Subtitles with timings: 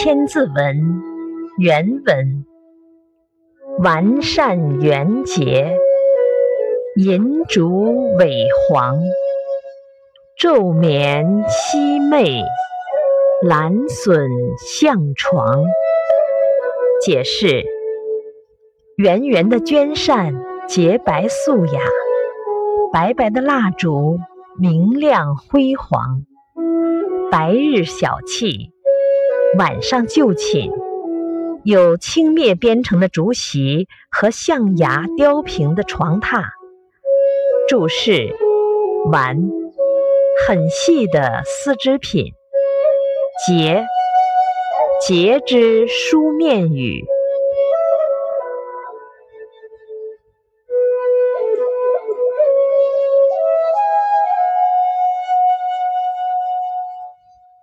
[0.00, 1.02] 千字文
[1.58, 2.44] 原文：
[3.80, 5.76] 完善元节，
[6.94, 8.96] 银烛伟煌，
[10.38, 12.44] 昼眠夕寐，
[13.42, 15.64] 兰笋向床。
[17.04, 17.64] 解释：
[18.98, 20.32] 圆圆的绢扇
[20.68, 21.80] 洁白素雅，
[22.92, 24.20] 白白的蜡烛
[24.60, 26.22] 明亮辉煌。
[27.32, 28.70] 白日小憩，
[29.56, 30.70] 晚上就寝，
[31.64, 36.44] 有青篾编成的竹席和象牙雕平的床榻。
[37.66, 38.34] 注释：
[39.10, 39.38] 玩，
[40.46, 42.32] 很细的丝织品。
[43.46, 43.86] 节，
[45.06, 47.04] 节之书面语。